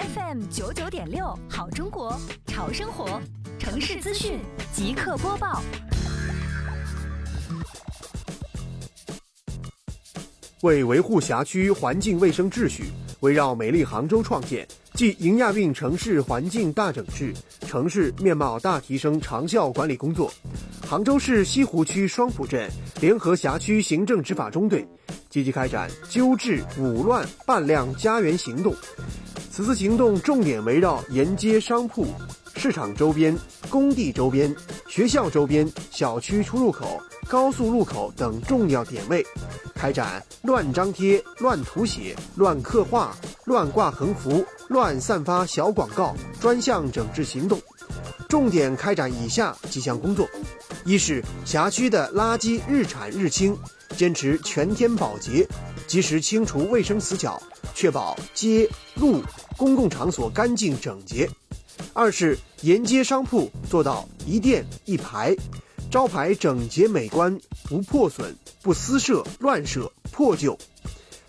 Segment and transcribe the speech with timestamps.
[0.00, 3.20] FM 九九点六，好中国，潮生活，
[3.58, 4.38] 城市资讯
[4.72, 5.62] 即刻播报。
[10.62, 12.84] 为维护辖区环境卫生秩序，
[13.20, 17.34] 围绕美丽杭州创建暨迎亚运城市环境大整治、
[17.66, 20.32] 城市面貌大提升长效管理工作，
[20.88, 22.70] 杭州市西湖区双浦镇
[23.02, 24.88] 联合辖区行政执法中队
[25.28, 28.74] 积极开展纠治五乱办亮家园行动。
[29.60, 32.06] 此次行动重点围绕沿街商铺、
[32.56, 34.56] 市场周边、工地周边、
[34.88, 39.22] 学校周边、小区出入口、高速路口等重要点位。
[39.74, 47.60] 开展乱张贴、乱涂写、乱刻画、乱挂横幅、乱散发小广告专项整治行动，
[48.30, 50.26] 重点开展以下几项工作：
[50.86, 53.54] 一是辖区的垃圾日产日清，
[53.94, 55.46] 坚持全天保洁，
[55.86, 57.38] 及时清除卫生死角，
[57.74, 59.22] 确保街路
[59.60, 61.28] 公共场所干净整洁；
[61.92, 65.36] 二是沿街商铺做到一店一牌。
[65.90, 70.56] 招牌整洁美观，不破损、不私设、乱设、破旧，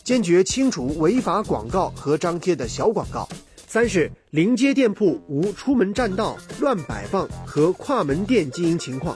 [0.02, 3.28] 坚决清除违法广告和张贴的小广告。
[3.68, 9.14] 三是临街店铺无出门占道、乱摆放和跨门店经营情况，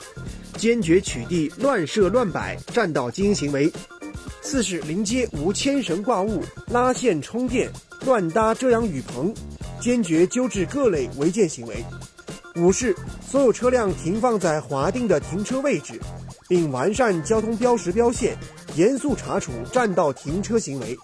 [0.58, 3.72] 坚决取缔乱设乱摆占道经营行为。
[4.46, 7.68] 四是临街无牵绳挂物、拉线充电、
[8.06, 9.34] 乱搭遮阳雨棚，
[9.82, 11.84] 坚决纠治各类违建行为。
[12.56, 12.96] 五是
[13.28, 16.00] 所有车辆停放在划定的停车位置，
[16.48, 18.38] 并完善交通标识标线，
[18.76, 20.96] 严肃查处占道停车行为。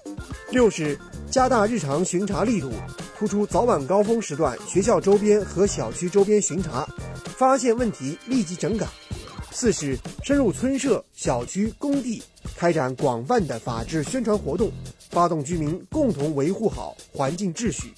[0.52, 0.97] 六是
[1.31, 2.72] 加大日常巡查力度，
[3.17, 6.88] 突出早晚高峰时段学校周边和小区周边巡查，
[7.36, 8.86] 发现问题立即整改。
[9.52, 12.23] 四是深入村社、小区、工地，
[12.61, 14.71] 开展广泛的法治宣传活动，
[15.09, 17.91] 发动居民共同维护好环境秩序。